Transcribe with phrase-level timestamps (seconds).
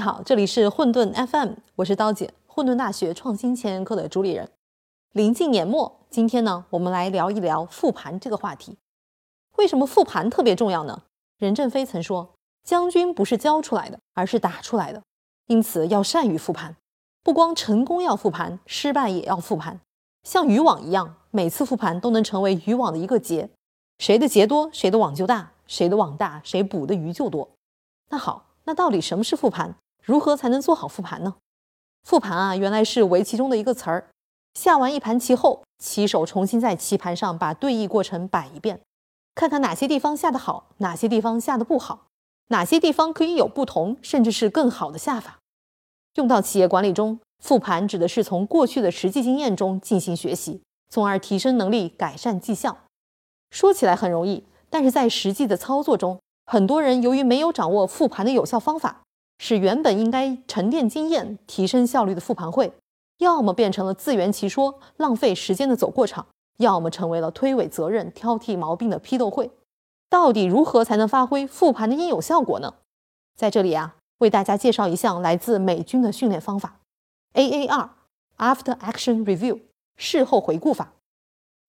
[0.00, 4.48] 好，这里是混沌 FM，我是刀姐，混沌大学创新前沿课的主理人。
[5.12, 8.78] 临近年末，今天呢，我们来聊一聊复盘这个话题。
[9.56, 11.02] 为什么复盘特别重要呢？
[11.38, 12.30] 任正非曾说
[12.64, 15.02] ：“将军不是教出来的，而是打出来的。”
[15.48, 16.74] 因此要善于复盘，
[17.22, 19.80] 不光成功要复盘，失败也要复盘。
[20.22, 23.50] 像渔网一样，每次复盘都能成为渔网的一个结，
[23.98, 27.50] 谁的结多，谁的网就大；谁的网大，谁捕的鱼就多。
[28.08, 28.46] 那好。
[28.64, 29.74] 那到底什么是复盘？
[30.02, 31.34] 如何才能做好复盘呢？
[32.02, 34.08] 复盘啊，原来是围棋中的一个词儿。
[34.54, 38.80] 下完一盘棋后，棋手重新在棋盘上把对弈过程摆一遍，
[39.34, 42.06] 看看哪些地方下得好，哪些地方下得不好，
[42.48, 45.38] 哪些地方可以有不同，甚至是更好的下法。
[46.14, 52.78] 用到企业管理中，复盘指的是从过去的实际经验中进行学习，从而提升能力，改善绩效。
[53.50, 59.02] 说起来很容易，但是在实际的操作中，很多人由于没有掌握复盘的有效方法，
[59.42, 62.70] 使原本应该沉淀经验、提升效率的复盘会，
[63.16, 66.26] 要么变成了自圆其说、浪费时间的走过场，
[66.58, 69.50] 要么成为了推诿责任、挑剔毛病的批斗会。
[70.10, 72.74] 到底如何才能发挥复盘的应有效果呢？
[73.34, 76.80] 在这里啊，为大家介绍一项来自美军的训练方法
[77.32, 79.60] ——AAR（After Action Review，
[79.96, 80.92] 事后回顾法）。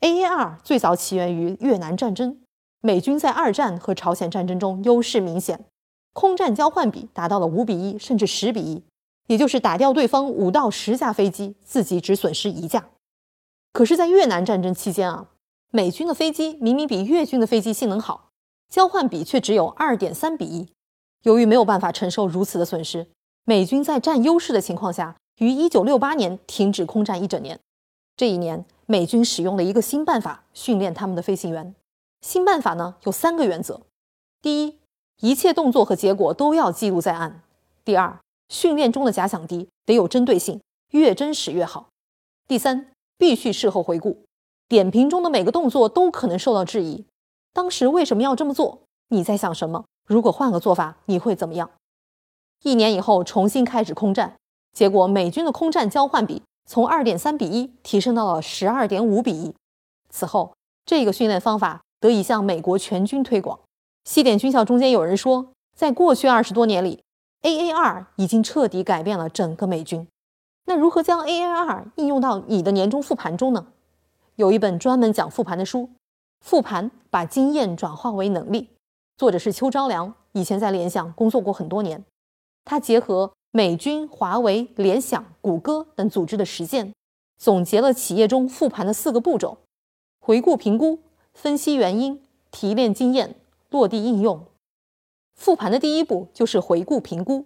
[0.00, 2.38] AAR 最早起源于越南战争。
[2.80, 5.64] 美军在二战和朝鲜战争中优势明显，
[6.16, 8.82] 空战交换比达到了五比一甚至十比一，
[9.26, 12.88] 也就是打掉对方五到十架飞机，自己只损失一架。
[13.74, 15.28] 可是，在越南战争期间啊，
[15.70, 18.30] 美军的飞机明明比越军的飞机性能好，
[18.70, 20.66] 交换比却只有二点三比一。
[21.24, 23.08] 由于没有办法承受如此的损失，
[23.44, 27.60] 美军在占优势的情况下，于一九六八年停止空战一整年。
[28.16, 31.74] 这一年，美军使用了一个新办法训练他们的飞行员。
[32.22, 33.82] 新办法呢有三个原则：
[34.40, 34.78] 第一，
[35.20, 37.42] 一切动作和结果都要记录在案；
[37.84, 40.60] 第二，训练中的假想敌得有针对性，
[40.90, 41.88] 越真实越好；
[42.46, 44.24] 第三，必须事后回顾，
[44.68, 47.04] 点评中的每个动作都可能受到质疑。
[47.52, 48.80] 当时为什么要这么做？
[49.08, 49.84] 你在想什么？
[50.06, 51.70] 如果换个做法，你会怎么样？
[52.62, 54.36] 一年以后重新开始空战，
[54.72, 59.54] 结果美军的空战交换比从二点三比一提升到了十二点五比一。
[60.10, 60.54] 此后，
[60.84, 61.80] 这个训练方法。
[61.98, 63.58] 得以向美国全军推广。
[64.06, 67.02] 西点军校中间有人说，在过去二十多年里
[67.42, 70.06] ，AAR 已经彻底改变了整个美军。
[70.66, 73.66] 那如何将 AAR 应用到你的年终复盘中呢？
[74.36, 75.80] 有一本专门讲复盘的书，
[76.40, 78.62] 《复盘把经验转化为能力》，
[79.16, 82.04] 作者是邱昭良，以前在联想工作过很多年。
[82.64, 86.92] 他结合美军、华为、联想、谷歌等组织的实践，
[87.38, 89.58] 总结了企业中复盘的四个步骤：
[90.20, 91.00] 回顾、评估。
[91.34, 92.22] 分析原因、
[92.52, 93.34] 提炼经验、
[93.76, 94.46] 落地应用。
[95.34, 97.44] 复盘的第一步就是回顾评估。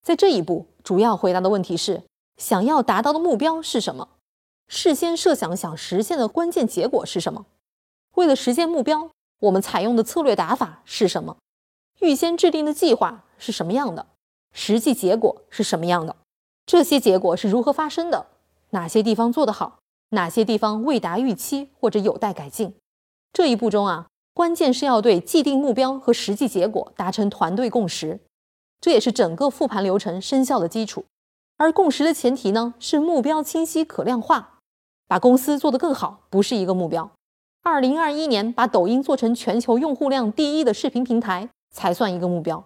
[0.00, 2.04] 在这一步，主要回答的问题是：
[2.36, 4.08] 想要达到的目标是什么？
[4.68, 7.46] 事先设想想实现的关键结果是什么？
[8.14, 9.10] 为了实现目标，
[9.40, 11.36] 我们采用的策略打法是什么？
[11.98, 14.06] 预先制定的计划是什么样的？
[14.52, 16.14] 实际结果是什么样的？
[16.64, 18.26] 这些结果是如何发生的？
[18.70, 19.80] 哪些地方做得好？
[20.10, 22.74] 哪些地方未达预期或者有待改进？
[23.32, 28.20] 这一步中啊，关键是要对既定目标和实际结果达成团队共识，
[28.80, 31.04] 这也是整个复盘流程生效的基础。
[31.58, 34.58] 而共识的前提呢，是目标清晰可量化。
[35.06, 37.12] 把公司做得更好不是一个目标，
[37.62, 42.64] 二零二一年把抖音做成全球用户量第一的视频平台才算一个目标。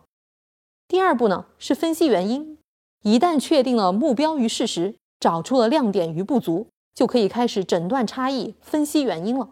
[0.87, 2.57] 第二步呢，是分析原因。
[3.03, 9.51] 一旦确定了目标与事实，找出了亮点与不足，就可以开始诊断差异，分析原因了。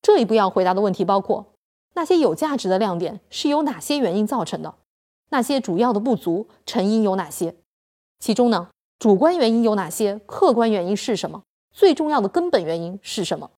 [0.00, 1.46] 这一步要回答的问题包括：
[1.94, 4.74] 那些有价值的亮点是由哪些原因造成的？
[5.30, 7.54] 那些主要的不足成因有哪些？
[8.18, 10.18] 其中呢，主观原因有哪些？
[10.26, 11.42] 客观原因是什么？
[11.70, 13.50] 最重要的根本原因是什么？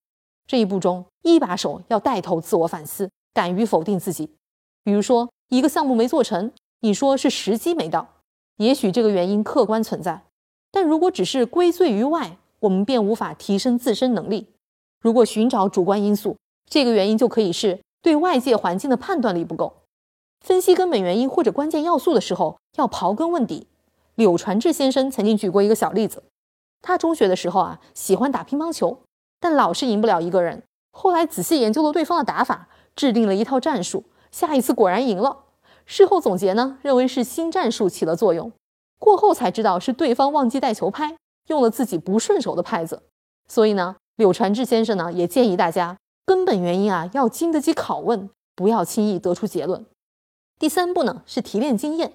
[0.46, 4.34] 这一步中，一把手要带头自我反思，敢于否定自己。
[4.82, 6.50] 比如说，一个项目没做成，
[6.80, 8.08] 你说是时机没到，
[8.56, 10.24] 也许这个原因客观存在，
[10.72, 14.48] 但如果只是归罪于外，我们便无法提升自身能力。
[15.00, 16.36] 如果寻找主观因素，
[16.68, 19.74] 这个原因就可以是对外界环境的判断力不够。
[20.40, 23.66] 分析根本原因或者关键要素的时候，要刨根问底。
[24.14, 26.22] 柳传志先生曾经举过一个小例子：
[26.82, 29.00] 他中学的时候啊，喜欢打乒乓球，
[29.38, 30.62] 但老是赢不了一个人。
[30.92, 35.44] 后来仔细研究了对方的打法，制定了一套战术，下一次果然赢了。
[35.86, 38.52] 事后总结呢，认为是新战术起了作用。
[38.98, 41.16] 过后才知道是对方忘记带球拍，
[41.48, 43.02] 用了自己不顺手的拍子。
[43.48, 43.96] 所以呢。
[44.20, 45.96] 柳传志先生呢，也建议大家
[46.26, 49.86] 根本原因啊要经得起拷问，不要轻易得出结论。
[50.58, 52.12] 第三步呢是提炼经验。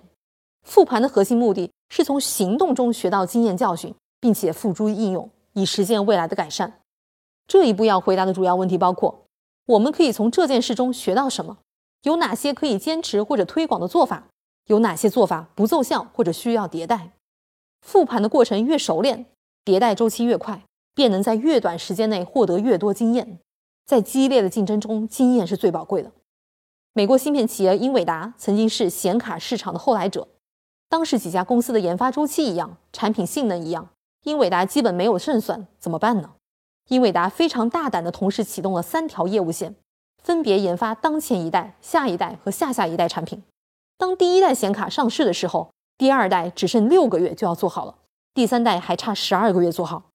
[0.61, 3.91] 复盘的核心目的是从行动中学到经验教训，
[4.21, 6.79] 并且付诸应用，以实现未来的改善。
[7.47, 9.25] 这一步要回答的主要问题包括：
[9.65, 11.57] 我们可以从这件事中学到什么？
[12.03, 14.27] 有哪些可以坚持或者推广的做法？
[14.67, 17.13] 有哪些做法不奏效或者需要迭代？
[17.81, 19.25] 复盘的过程越熟练，
[19.65, 20.61] 迭代周期越快，
[20.95, 23.39] 便能在越短时间内获得越多经验。
[23.85, 26.11] 在激烈的竞争中，经验是最宝贵的。
[26.93, 30.27] 美国芯片企业英伟达曾经是显卡市场的后来者。
[30.87, 33.89] 当时几家公司的研发周期一样，产品性能一样，
[34.23, 36.31] 英伟达基本没有胜算，怎么办呢？
[36.87, 39.75] 英伟达非常大胆地同时启动了三条业务线，
[40.23, 43.43] 分别研发当前一代、下一代和下下一代产品。
[43.97, 47.95] 当第一代显卡上市的时候，第二代只剩六个月就要做好了，
[48.33, 50.11] 第三代还差十二个月做好。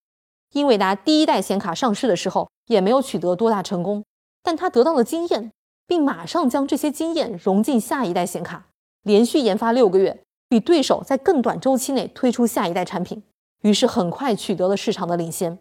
[0.53, 4.05] 英伟达第一代显卡上市的时候也没有取得多大成功，
[4.43, 5.53] 但他得到了经验，
[5.87, 8.67] 并马上将这些经验融进下一代显卡，
[9.03, 10.23] 连续研发六个月。
[10.49, 13.23] 比对手在更短周期内推出下一代产品，
[13.63, 15.61] 于是很快取得了市场的领先。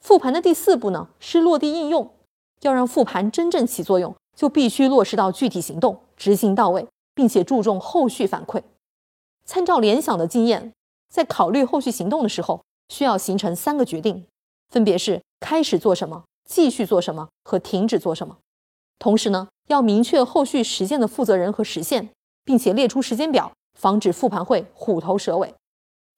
[0.00, 2.10] 复盘的第四步呢是落地应用，
[2.62, 8.62] 要让复盘真正起作用，就必须落实到具体行动，执行到位，并且注重后续反馈。
[9.44, 10.72] 参照联想的经验，
[11.12, 14.26] 在考虑后续行动的时候，需要形成三个决定，
[14.68, 18.38] 分别是开始做什么、继续做什么和停止做什么。
[18.98, 22.10] 同时呢，要明确后续实践的负责人和时限，
[22.44, 23.52] 并且列出时间表。
[23.74, 25.54] 防止复盘会虎头蛇尾，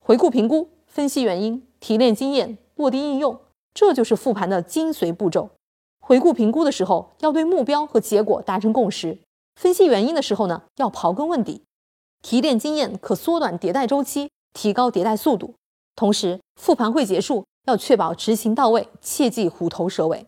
[0.03, 3.39] 回顾评估、分析原因、提炼经验、落地应用，
[3.71, 5.51] 这就是复盘的精髓步骤。
[5.99, 9.19] 回顾评估的时候，要对目标和结果达成共识；
[9.55, 11.61] 分析原因的时候呢，要刨根问底；
[12.23, 15.53] 提炼经验可缩短迭代周期，提高迭代速度。
[15.95, 20.25] 同时，复盘会结束要确保执行到位，切忌虎头蛇尾。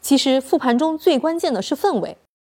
[0.00, 2.16] 其实，复盘中最关键的是氛围，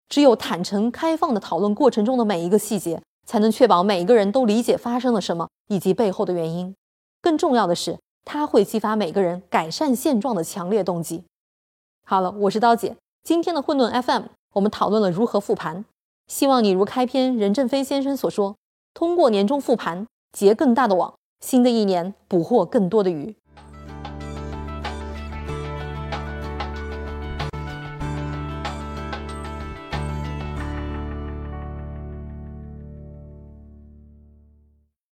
[0.08, 3.02] 只有坦诚开放的讨论过程中的每一个细节。
[3.26, 6.74] 才能确保每一个人都理解发生了什么以及背后的原因。
[7.22, 11.24] 更重要的是，它会激发每个人改善现状的强烈动机。
[12.04, 15.86] 好了，我是刀姐，今天的混沌 FM，我们讨论了如何复盘。
[16.26, 18.54] 希望你如开篇任正非先生所说，
[18.92, 21.14] 通过年终复盘结更大的网，
[21.46, 23.36] 新的一年捕获更多的鱼。